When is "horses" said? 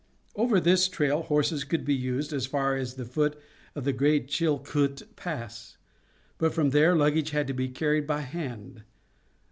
1.21-1.63